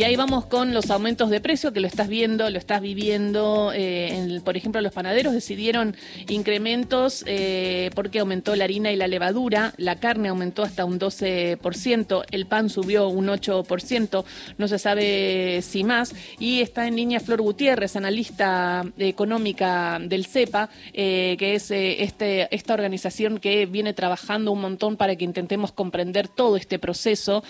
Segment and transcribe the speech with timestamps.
[0.00, 3.70] Y ahí vamos con los aumentos de precio que lo estás viendo, lo estás viviendo.
[3.74, 5.94] Eh, por ejemplo, los panaderos decidieron
[6.26, 12.24] incrementos eh, porque aumentó la harina y la levadura, la carne aumentó hasta un 12%,
[12.30, 14.24] el pan subió un 8%,
[14.56, 16.14] no se sabe si más.
[16.38, 22.72] Y está en línea Flor Gutiérrez, analista económica del CEPA, eh, que es este, esta
[22.72, 27.44] organización que viene trabajando un montón para que intentemos comprender todo este proceso.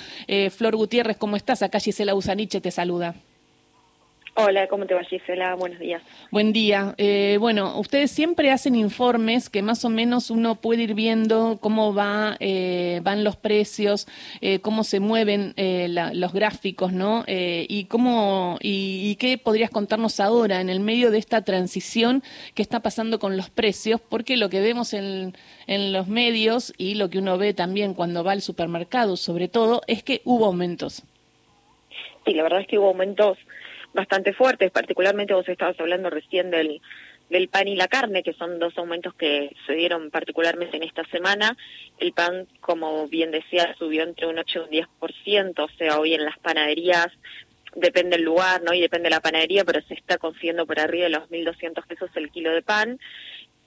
[0.50, 1.62] Flor Gutiérrez, ¿cómo estás?
[1.62, 3.14] Acá Gisela Usaniche te saluda.
[4.36, 5.54] Hola, ¿cómo te va Gisela?
[5.56, 6.02] Buenos días.
[6.30, 6.94] Buen día.
[6.96, 11.92] Eh, bueno, ustedes siempre hacen informes que más o menos uno puede ir viendo cómo
[11.92, 14.06] va, eh, van los precios,
[14.40, 17.24] eh, cómo se mueven los gráficos, ¿no?
[17.26, 22.22] y cómo y, qué podrías contarnos ahora en el medio de esta transición
[22.54, 25.34] que está pasando con los precios, porque lo que vemos en,
[25.66, 29.82] en los medios y lo que uno ve también cuando va al supermercado, sobre todo,
[29.86, 31.02] es que hubo aumentos.
[32.30, 33.38] Sí, la verdad es que hubo aumentos
[33.92, 36.80] bastante fuertes, particularmente vos estabas hablando recién del,
[37.28, 41.02] del pan y la carne, que son dos aumentos que se dieron particularmente en esta
[41.06, 41.56] semana.
[41.98, 44.86] El pan, como bien decía, subió entre un 8 y un
[45.26, 47.08] 10%, o sea, hoy en las panaderías
[47.74, 48.74] depende el lugar, ¿no?
[48.74, 52.10] Y depende de la panadería, pero se está consiguiendo por arriba de los 1.200 pesos
[52.14, 53.00] el kilo de pan.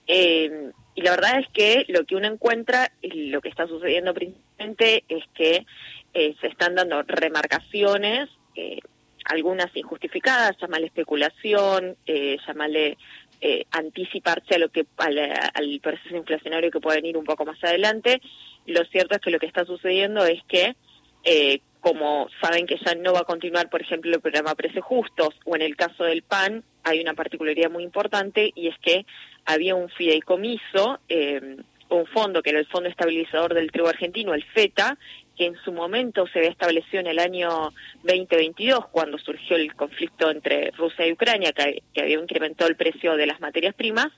[0.07, 4.13] Eh, y la verdad es que lo que uno encuentra, y lo que está sucediendo
[4.13, 5.65] principalmente, es que
[6.13, 8.79] eh, se están dando remarcaciones eh,
[9.25, 12.97] algunas injustificadas, llamarle especulación, eh, llamarle
[13.41, 18.21] eh, anticiparse a lo que al, proceso inflacionario que puede venir un poco más adelante.
[18.65, 20.75] Lo cierto es que lo que está sucediendo es que
[21.23, 25.35] eh, como saben que ya no va a continuar, por ejemplo, el programa Precios Justos,
[25.43, 29.05] o en el caso del PAN, hay una particularidad muy importante y es que
[29.45, 31.57] había un fideicomiso, eh,
[31.89, 34.97] un fondo que era el Fondo Estabilizador del Trigo Argentino, el FETA,
[35.37, 37.71] que en su momento se estableció en el año
[38.03, 43.27] 2022, cuando surgió el conflicto entre Rusia y Ucrania, que, había incrementado el precio de
[43.27, 44.09] las materias primas,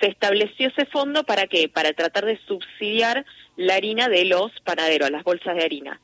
[0.00, 1.68] se estableció ese fondo para qué?
[1.68, 6.00] Para tratar de subsidiar la harina de los panaderos, las bolsas de harina.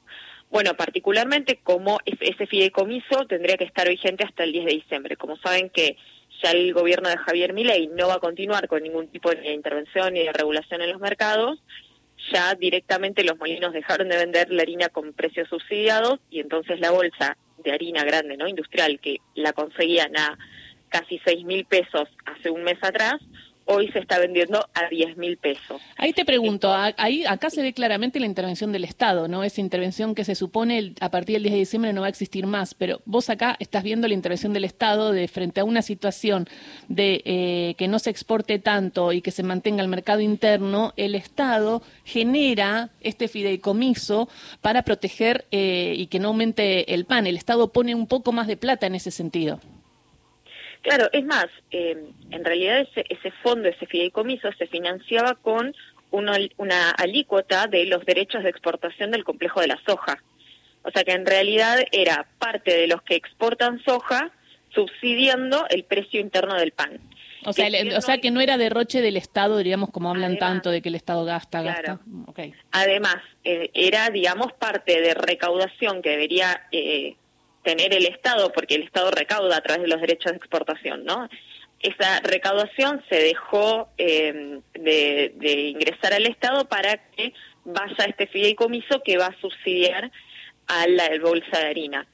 [0.51, 5.17] Bueno, particularmente como ese fideicomiso tendría que estar vigente hasta el 10 de diciembre.
[5.17, 5.97] Como saben que
[6.43, 10.15] ya el gobierno de Javier Milei no va a continuar con ningún tipo de intervención
[10.15, 11.61] ni de regulación en los mercados,
[12.33, 16.91] ya directamente los molinos dejaron de vender la harina con precios subsidiados y entonces la
[16.91, 18.49] bolsa de harina grande, ¿no?
[18.49, 20.39] Industrial, que la conseguían a
[20.89, 23.17] casi seis mil pesos hace un mes atrás,
[23.67, 25.81] hoy se está vendiendo a 10 mil pesos.
[25.97, 29.45] Ahí te pregunto, ahí acá se ve claramente la intervención del Estado, ¿no?
[29.45, 32.47] Esa intervención que se supone a partir del 10 de diciembre no va a existir
[32.47, 36.47] más, pero vos acá estás viendo la intervención del Estado de frente a una situación
[36.89, 41.15] de eh, que no se exporte tanto y que se mantenga el mercado interno, el
[41.15, 44.29] Estado genera este fideicomiso
[44.61, 47.27] para proteger eh, y que no aumente el pan.
[47.27, 49.61] El Estado pone un poco más de plata en ese sentido.
[50.85, 51.97] Claro, es más, eh,
[52.31, 55.75] en realidad ese, ese fondo, ese fideicomiso, se financiaba con
[56.11, 60.23] una, una alícuota de los derechos de exportación del complejo de la soja.
[60.83, 64.31] O sea que en realidad era parte de los que exportan soja
[64.75, 67.01] subsidiando el precio interno del pan.
[67.47, 70.83] O sea, o sea que no era derroche del Estado, diríamos, como hablan tanto de
[70.83, 72.01] que el Estado gasta, gasta.
[72.73, 77.17] Además, eh, era, digamos, parte de recaudación que debería eh,
[77.65, 81.29] tener el Estado, porque el Estado recauda a través de los derechos de exportación, ¿no?
[81.81, 87.33] Esa recaudación se dejó eh, de, ingresar al Estado para que
[87.65, 90.13] vaya este fideicomiso que va a subsidiar
[90.67, 92.07] a la bolsa de harina.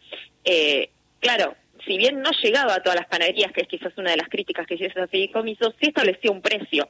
[0.44, 0.90] Eh,
[1.20, 4.28] claro, si bien no llegaba a todas las panaderías, que es quizás una de las
[4.28, 6.88] críticas que hizo ese fideicomiso, sí estableció un precio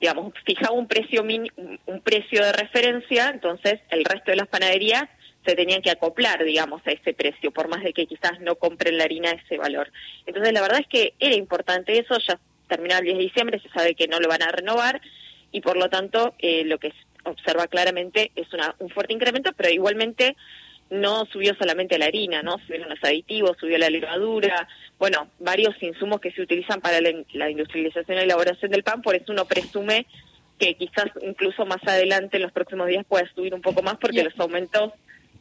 [0.00, 5.08] digamos, fijaba un precio un precio de referencia, entonces el resto de las panaderías
[5.48, 8.98] se tenían que acoplar, digamos, a ese precio, por más de que quizás no compren
[8.98, 9.90] la harina a ese valor.
[10.26, 12.38] Entonces, la verdad es que era importante eso, ya
[12.68, 15.00] terminaba el 10 de diciembre, se sabe que no lo van a renovar
[15.50, 19.52] y por lo tanto eh, lo que se observa claramente es una, un fuerte incremento,
[19.56, 20.36] pero igualmente
[20.90, 22.58] no subió solamente la harina, ¿no?
[22.66, 24.68] Subieron los aditivos, subió la levadura,
[24.98, 29.32] bueno, varios insumos que se utilizan para la, industrialización y elaboración del pan, por eso
[29.32, 30.06] uno presume
[30.58, 34.24] que quizás incluso más adelante en los próximos días pueda subir un poco más porque
[34.24, 34.92] los aumentos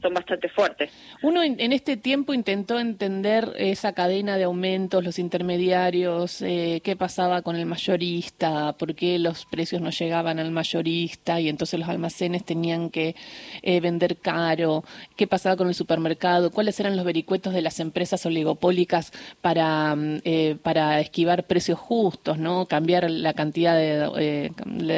[0.01, 0.91] son bastante fuertes.
[1.23, 7.41] Uno en, este tiempo intentó entender esa cadena de aumentos, los intermediarios, eh, qué pasaba
[7.41, 12.45] con el mayorista, por qué los precios no llegaban al mayorista y entonces los almacenes
[12.45, 13.15] tenían que
[13.63, 14.83] eh, vender caro,
[15.15, 19.11] qué pasaba con el supermercado, cuáles eran los vericuetos de las empresas oligopólicas
[19.41, 24.51] para, mm, eh, para esquivar precios justos, no cambiar la cantidad de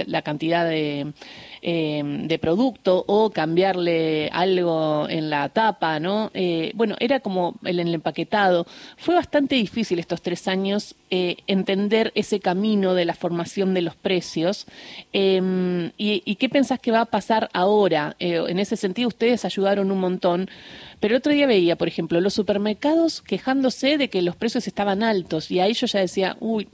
[0.08, 1.14] la cantidad de
[1.62, 6.32] eh, de producto o cambiarle algo en la tapa, ¿no?
[6.34, 8.66] Eh, bueno, era como el, el empaquetado.
[8.98, 13.96] Fue bastante difícil estos tres años eh, entender ese camino de la formación de los
[13.96, 14.68] precios.
[15.12, 18.16] Em, y, qué pensás que va a pasar ahora?
[18.20, 20.50] en ese sentido, ustedes ayudaron un montón.
[21.00, 25.04] Pero el otro día veía, por ejemplo, los supermercados quejándose de que los precios estaban
[25.04, 26.68] altos y ahí yo ya decía, uy,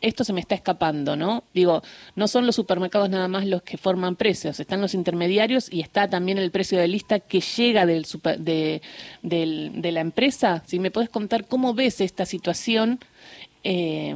[0.00, 1.44] esto se me está escapando, ¿no?
[1.54, 1.82] Digo,
[2.14, 6.08] no son los supermercados nada más los que forman precios, están los intermediarios y está
[6.08, 8.06] también el precio de lista que llega del
[8.38, 8.80] de,
[9.22, 10.62] de la empresa.
[10.66, 13.00] Si me puedes contar cómo ves esta situación,
[13.64, 14.14] eh,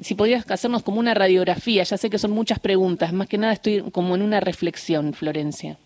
[0.00, 3.52] si podrías hacernos como una radiografía, ya sé que son muchas preguntas, más que nada
[3.52, 5.78] estoy como en una reflexión, Florencia.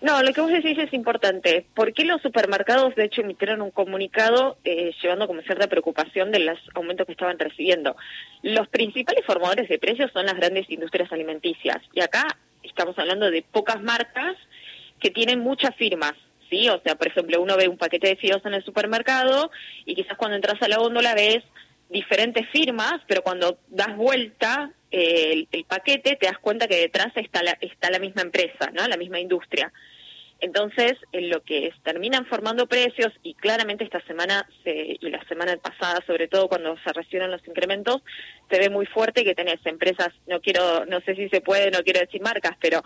[0.00, 1.66] No, lo que vos decís es importante.
[1.74, 6.38] ¿Por qué los supermercados, de hecho, emitieron un comunicado eh, llevando como cierta preocupación de
[6.38, 7.96] los aumentos que estaban recibiendo?
[8.42, 11.78] Los principales formadores de precios son las grandes industrias alimenticias.
[11.92, 14.36] Y acá estamos hablando de pocas marcas
[15.00, 16.14] que tienen muchas firmas.
[16.48, 16.68] ¿sí?
[16.68, 19.50] O sea, por ejemplo, uno ve un paquete de fideos en el supermercado
[19.84, 21.42] y quizás cuando entras a la góndola ves
[21.90, 27.42] diferentes firmas, pero cuando das vuelta eh, el, paquete te das cuenta que detrás está
[27.42, 28.86] la, está la misma empresa, ¿no?
[28.88, 29.72] La misma industria.
[30.40, 35.56] Entonces, en lo que terminan formando precios, y claramente esta semana se, y la semana
[35.56, 38.02] pasada, sobre todo cuando se recibieron los incrementos,
[38.48, 41.82] se ve muy fuerte que tenés empresas, no quiero, no sé si se puede, no
[41.82, 42.82] quiero decir marcas, pero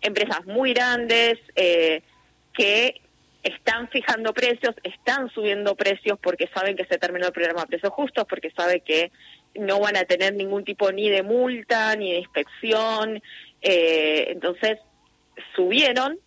[0.00, 2.02] empresas muy grandes eh,
[2.52, 3.00] que
[3.44, 7.92] están fijando precios, están subiendo precios porque saben que se terminó el programa de precios
[7.92, 9.12] justos, porque saben que
[9.58, 13.22] no van a tener ningún tipo ni de multa, ni de inspección.
[13.60, 14.78] Eh, entonces,
[15.54, 16.18] subieron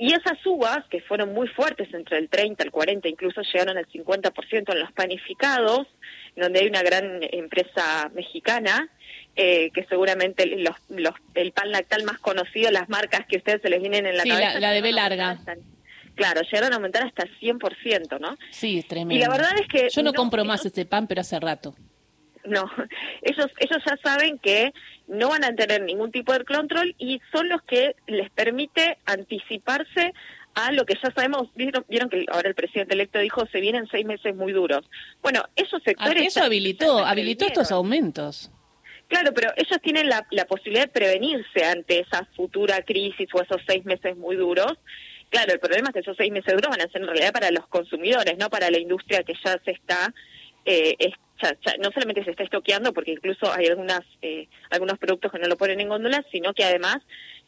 [0.00, 3.86] y esas subas, que fueron muy fuertes, entre el 30, el 40, incluso llegaron al
[3.88, 5.88] 50% en los panificados,
[6.36, 8.88] donde hay una gran empresa mexicana,
[9.34, 13.60] eh, que seguramente los, los, el pan lactal más conocido, las marcas que a ustedes
[13.60, 14.60] se les vienen en la sí, cabeza.
[14.60, 15.36] La, de B larga.
[16.14, 18.38] Claro, llegaron a aumentar hasta el 100%, ¿no?
[18.52, 19.14] Sí, es tremendo.
[19.16, 19.88] Y la verdad es que...
[19.90, 21.74] Yo no, compro más ese pan, pero hace rato.
[22.48, 22.70] No,
[23.22, 24.72] ellos, ellos ya saben que
[25.06, 30.12] no van a tener ningún tipo de control y son los que les permite anticiparse
[30.54, 34.04] a lo que ya sabemos, vieron, que ahora el presidente electo dijo se vienen seis
[34.04, 34.88] meses muy duros.
[35.22, 36.22] Bueno, esos sectores...
[36.22, 38.50] Ah, eso habilitó, habilitó estos aumentos.
[39.06, 43.62] Claro, pero ellos tienen la, la posibilidad de prevenirse ante esa futura crisis o esos
[43.66, 44.78] seis meses muy duros
[45.30, 47.50] Claro, el problema es que esos seis meses duros van a ser en realidad para
[47.50, 50.14] los consumidores, no para la industria que ya se está,
[50.64, 50.96] eh,
[51.80, 55.56] no solamente se está estoqueando, porque incluso hay algunas eh, algunos productos que no lo
[55.56, 56.98] ponen en góndolas, sino que además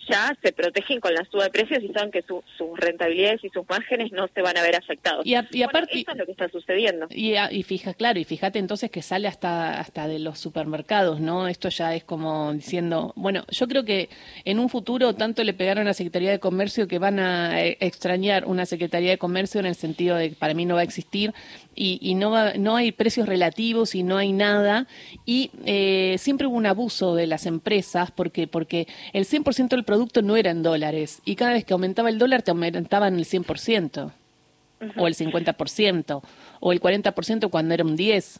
[0.08, 2.43] ya se protegen con la suba de precios y saben que sus
[2.79, 5.26] rentabilidades y sus márgenes no se van a ver afectados.
[5.26, 7.06] Y, aparte, eso es lo que está sucediendo.
[7.11, 11.49] Y, y, fija, claro, y fíjate entonces que sale hasta, hasta de los supermercados, ¿no?
[11.49, 14.08] Esto ya es como diciendo, bueno, yo creo que
[14.44, 17.76] en un futuro tanto le pegaron a la Secretaría de Comercio que van a eh,
[17.81, 20.85] extrañar una Secretaría de Comercio en el sentido de que para mí no va a
[20.85, 21.32] existir
[21.75, 24.87] y, y no, va, no hay precios relativos y no hay nada.
[25.25, 30.22] Y eh, siempre hubo un abuso de las empresas porque, porque el 100% del producto
[30.22, 34.12] no era en dólares y cada vez que aumentaba el dólar te aumentaban el 100%
[34.96, 36.22] o el 50%
[36.60, 38.38] o el 40% cuando era un 10%.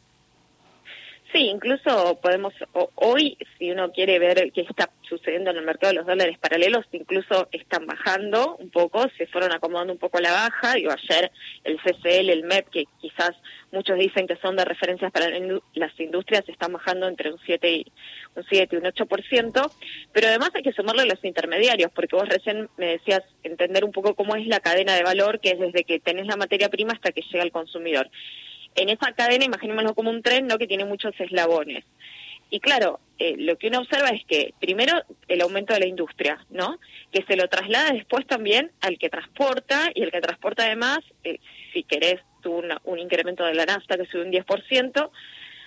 [1.33, 2.53] Sí, incluso podemos,
[2.97, 6.85] hoy, si uno quiere ver qué está sucediendo en el mercado de los dólares paralelos,
[6.91, 10.75] incluso están bajando un poco, se fueron acomodando un poco a la baja.
[10.75, 11.31] Digo, ayer
[11.63, 13.31] el CCL, el MEP, que quizás
[13.71, 15.29] muchos dicen que son de referencias para
[15.75, 17.87] las industrias, están bajando entre un 7 y
[18.35, 19.73] un 7 y un 8%.
[20.13, 23.93] Pero además hay que sumarle a los intermediarios, porque vos recién me decías entender un
[23.93, 26.93] poco cómo es la cadena de valor, que es desde que tenés la materia prima
[26.93, 28.11] hasta que llega al consumidor
[28.75, 30.59] en esa cadena, imaginémoslo como un tren, ¿no?
[30.59, 31.85] Que tiene muchos eslabones.
[32.51, 36.45] Y claro, eh, lo que uno observa es que primero el aumento de la industria,
[36.51, 36.79] ¿no?
[37.13, 41.39] Que se lo traslada después también al que transporta y el que transporta además, eh,
[41.73, 45.11] si querés, tuvo un incremento de la nafta que sube un 10%.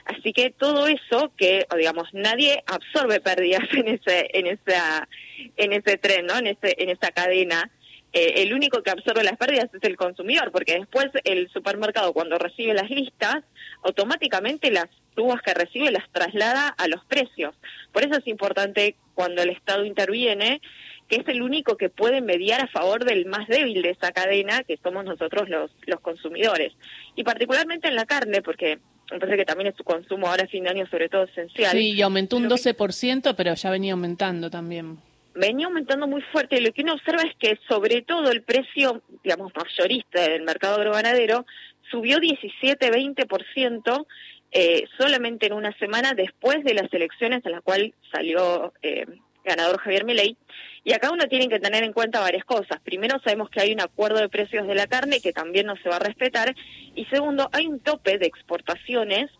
[0.06, 5.08] Así que todo eso que, digamos, nadie absorbe pérdidas en ese, en esa,
[5.56, 6.38] en ese tren, ¿no?
[6.38, 7.72] En ese, en esa cadena
[8.14, 12.38] eh, el único que absorbe las pérdidas es el consumidor, porque después el supermercado cuando
[12.38, 13.44] recibe las listas,
[13.82, 17.56] automáticamente las subas que recibe las traslada a los precios.
[17.92, 20.62] Por eso es importante cuando el Estado interviene,
[21.08, 24.64] que es el único que puede mediar a favor del más débil de esa cadena,
[24.64, 26.72] que somos nosotros los, los consumidores.
[27.16, 28.78] Y particularmente en la carne, porque
[29.12, 31.72] me parece que también es su consumo ahora a fin de año sobre todo esencial.
[31.72, 35.00] Sí, y aumentó un 12%, pero ya venía aumentando también
[35.36, 36.62] venía aumentando muy fuerte.
[36.62, 41.46] Lo que uno observa es que sobre todo el precio, digamos, mayorista del mercado agroganadero
[41.90, 44.06] subió 17-20%
[44.52, 49.06] eh, solamente en una semana después de las elecciones en la cual salió eh,
[49.44, 50.38] ganador Javier Milei.
[50.84, 52.80] Y acá uno tiene que tener en cuenta varias cosas.
[52.84, 55.90] Primero, sabemos que hay un acuerdo de precios de la carne que también no se
[55.90, 56.54] va a respetar.
[56.94, 59.32] Y segundo, hay un tope de exportaciones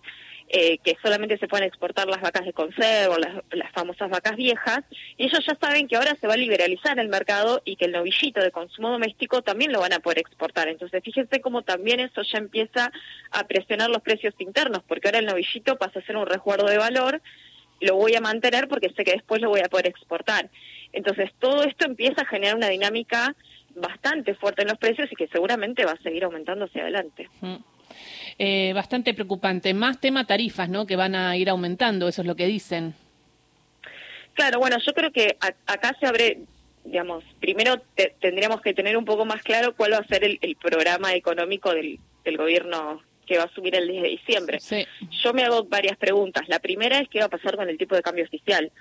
[0.50, 4.82] eh, que solamente se pueden exportar las vacas de conserva, las, las famosas vacas viejas,
[5.18, 7.92] y ellos ya saben que ahora se va a liberalizar el mercado y que el
[7.92, 10.68] novillito de consumo doméstico también lo van a poder exportar.
[10.68, 12.92] Entonces, fíjense cómo también eso ya empieza
[13.32, 16.78] a presionar los precios internos, porque ahora el novillito pasa a ser un resguardo de
[16.78, 17.22] valor,
[17.80, 20.50] lo voy a mantener porque sé que después lo voy a poder exportar.
[20.94, 23.36] Entonces, todo esto empieza a generar una dinámica
[23.76, 27.30] bastante fuerte en los precios y que seguramente va a seguir aumentando hacia adelante.
[27.42, 27.56] Mm.
[28.38, 29.74] Eh, bastante preocupante.
[29.74, 30.86] Más tema tarifas, ¿no?
[30.86, 32.94] Que van a ir aumentando, eso es lo que dicen.
[34.34, 36.40] Claro, bueno, yo creo que acá se abre,
[36.84, 37.82] digamos, primero
[38.20, 42.00] tendríamos que tener un poco más claro cuál va a ser el, programa económico del,
[42.26, 44.60] del, gobierno que va a subir el 10 de diciembre.
[45.24, 46.50] Yo me hago varias preguntas.
[46.50, 48.72] La primera es qué va a pasar con el tipo de cambio oficial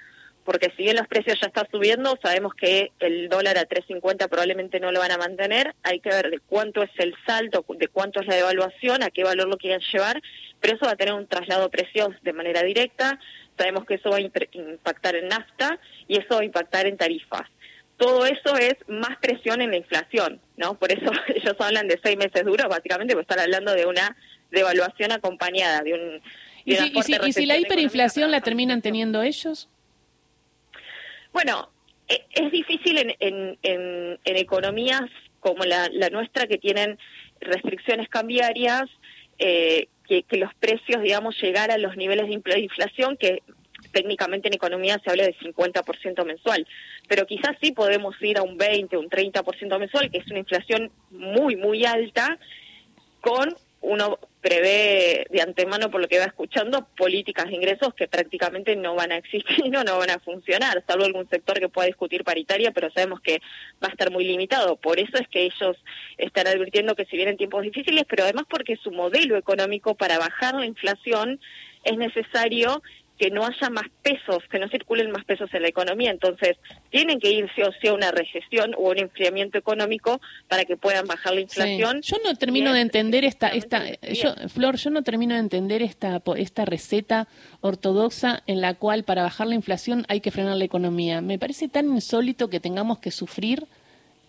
[0.45, 4.81] porque si bien los precios ya están subiendo, sabemos que el dólar a 3.50 probablemente
[4.81, 8.21] no lo van a mantener, hay que ver de cuánto es el salto, de cuánto
[8.21, 10.21] es la devaluación, a qué valor lo quieren llevar,
[10.61, 13.19] pero eso va a tener un traslado de precios de manera directa,
[13.57, 17.49] sabemos que eso va a impactar en nafta y eso va a impactar en tarifas.
[17.97, 20.75] Todo eso es más presión en la inflación, ¿no?
[20.75, 24.17] Por eso ellos hablan de seis meses duros, básicamente, porque están hablando de una
[24.51, 26.23] devaluación acompañada, de un...
[26.65, 26.77] ¿Y,
[27.33, 29.69] si, la hiperinflación la terminan teniendo ellos?
[31.33, 31.71] Bueno,
[32.09, 35.03] e, es difícil en, en, en, economías
[35.41, 36.99] como la, la, nuestra que tienen
[37.41, 38.85] restricciones cambiarias,
[39.39, 43.43] eh, que, que, los precios, digamos, llegar a los niveles de inflación que
[43.93, 46.67] técnicamente en economía se habla de 50% mensual,
[47.09, 50.91] pero quizás sí podemos ir a un 20, un 30% mensual, que es una inflación
[51.11, 52.39] muy, muy alta,
[53.21, 58.75] con uno prevé de antemano, por lo que va escuchando, políticas de ingresos que prácticamente
[58.75, 62.25] no van a existir o no van a funcionar, salvo algún sector que pueda discutir
[62.25, 63.41] paritaria, pero sabemos que
[63.83, 64.77] va a estar muy limitado.
[64.77, 65.77] Por eso es que ellos
[66.19, 70.57] están advirtiendo que si vienen tiempos difíciles, pero además porque su modelo económico para bajar
[70.57, 71.41] la inflación
[71.85, 72.83] es necesario
[73.19, 76.11] que no haya más pesos, que no circulen más pesos en la economía.
[76.11, 76.57] Entonces,
[76.91, 81.35] tienen que irse o sea una recesión o un enfriamiento económico para que puedan bajar
[81.35, 82.03] la inflación.
[82.03, 86.21] Yo no termino de entender esta, esta yo, Flor, yo no termino de entender esta,
[86.37, 87.29] esta receta
[87.61, 91.21] ortodoxa en la cual para bajar la inflación hay que frenar la economía.
[91.21, 93.67] Me parece tan insólito que tengamos que sufrir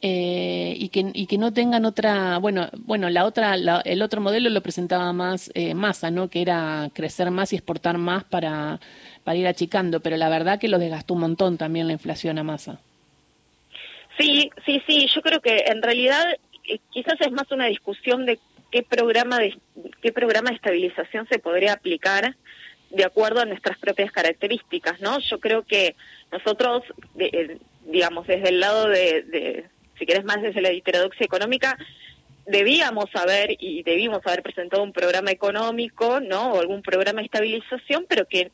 [0.05, 4.49] eh, y, que, y que no tengan otra, bueno, bueno, la otra, el otro modelo
[4.49, 6.29] lo presentaba más eh, Massa, ¿no?
[6.29, 8.81] Que era crecer más y exportar más para,
[9.23, 12.43] para ir achicando, pero la verdad que lo desgastó un montón también la inflación a
[12.43, 12.81] Massa.
[14.17, 16.25] Sí, sí, sí, yo creo que en realidad
[16.67, 18.39] eh, quizás es más una discusión de
[18.71, 19.57] qué programa de
[20.01, 22.35] qué programa de estabilización se podría aplicar
[22.89, 25.19] de acuerdo a nuestras propias características, ¿no?
[25.19, 25.95] Yo creo que
[26.29, 26.83] nosotros,
[27.17, 29.65] eh, digamos, desde el lado de,
[29.97, 31.77] si querés más desde la heterodoxia económica,
[32.45, 36.53] debíamos haber y debimos haber presentado un programa económico, ¿no?
[36.53, 38.51] O algún programa de estabilización, pero que,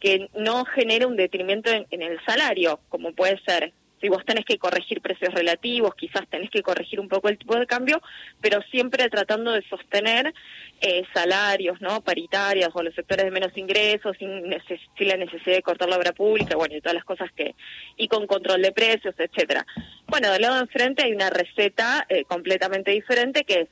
[0.00, 4.44] que no genere un detrimento en, en el salario, como puede ser si vos tenés
[4.44, 8.00] que corregir precios relativos, quizás tenés que corregir un poco el tipo de cambio,
[8.40, 10.32] pero siempre tratando de sostener
[10.80, 12.00] eh, salarios, ¿no?
[12.00, 16.56] Paritarias o los sectores de menos ingresos, sin, la necesidad de cortar la obra pública,
[16.56, 17.54] bueno, y todas las cosas que,
[17.96, 19.66] y con control de precios, etcétera.
[20.06, 23.68] Bueno, del lado de enfrente hay una receta eh, completamente diferente que es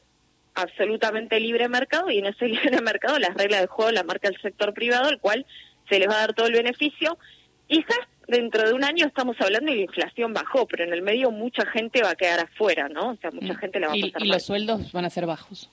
[0.55, 4.41] absolutamente libre mercado y en ese libre mercado las reglas del juego las marca el
[4.41, 5.47] sector privado, el cual
[5.89, 7.19] se les va a dar todo el beneficio.
[7.69, 11.31] Quizás dentro de un año estamos hablando y la inflación bajó, pero en el medio
[11.31, 13.11] mucha gente va a quedar afuera, ¿no?
[13.11, 13.57] O sea, mucha mm.
[13.57, 15.71] gente la va a pasar Y, y los sueldos van a ser bajos.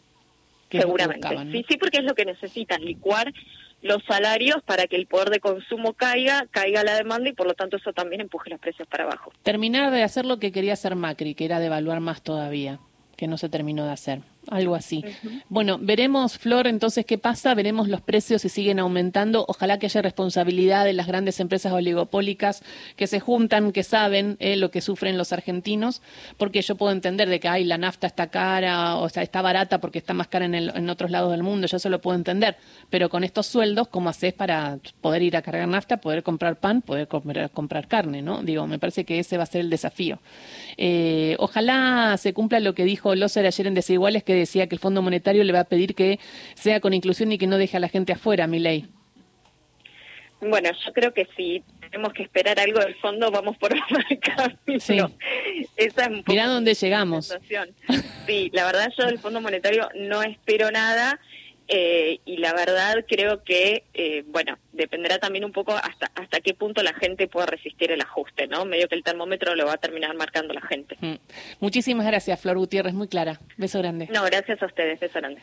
[0.71, 1.27] Seguramente.
[1.51, 3.31] Sí, sí, porque es lo que necesitan, licuar
[3.83, 7.53] los salarios para que el poder de consumo caiga, caiga la demanda y por lo
[7.53, 9.31] tanto eso también empuje los precios para abajo.
[9.43, 12.79] Terminar de hacer lo que quería hacer Macri, que era devaluar más todavía,
[13.17, 14.19] que no se terminó de hacer
[14.49, 15.03] algo así.
[15.49, 19.45] Bueno, veremos, Flor, entonces qué pasa, veremos los precios si siguen aumentando.
[19.47, 22.63] Ojalá que haya responsabilidad de las grandes empresas oligopólicas
[22.95, 26.01] que se juntan, que saben eh, lo que sufren los argentinos,
[26.37, 29.79] porque yo puedo entender de que ay, la nafta está cara, o sea, está barata
[29.79, 32.57] porque está más cara en, en otros lados del mundo, yo eso lo puedo entender,
[32.89, 36.81] pero con estos sueldos, ¿cómo haces para poder ir a cargar nafta, poder comprar pan,
[36.81, 38.43] poder comprar, comprar carne, ¿no?
[38.43, 40.19] Digo, me parece que ese va a ser el desafío.
[40.77, 44.79] Eh, ojalá se cumpla lo que dijo Loser ayer en Desiguales, que decía que el
[44.79, 46.19] Fondo Monetario le va a pedir que
[46.55, 48.87] sea con inclusión y que no deje a la gente afuera, mi ley.
[50.49, 53.73] Bueno, yo creo que si tenemos que esperar algo del fondo, vamos por
[54.09, 54.79] el camino.
[54.79, 54.97] Sí.
[55.77, 57.33] Esa es Mirá dónde llegamos.
[58.25, 61.19] Sí, la verdad yo del Fondo Monetario no espero nada.
[61.75, 66.53] Eh, y la verdad creo que, eh, bueno, dependerá también un poco hasta hasta qué
[66.53, 68.63] punto la gente puede resistir el ajuste, ¿no?
[68.63, 70.95] Medio que el termómetro lo va a terminar marcando la gente.
[71.01, 71.15] Mm.
[71.61, 73.39] Muchísimas gracias, Flor Gutiérrez, muy clara.
[73.57, 74.07] Beso grande.
[74.13, 75.41] No, gracias a ustedes, beso grande.